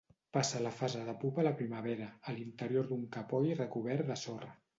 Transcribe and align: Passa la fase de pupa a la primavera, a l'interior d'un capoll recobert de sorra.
Passa 0.35 0.61
la 0.67 0.69
fase 0.77 1.01
de 1.09 1.13
pupa 1.23 1.43
a 1.43 1.45
la 1.47 1.51
primavera, 1.59 2.07
a 2.25 2.35
l'interior 2.39 2.89
d'un 2.93 3.05
capoll 3.19 3.53
recobert 3.61 4.11
de 4.11 4.19
sorra. 4.25 4.53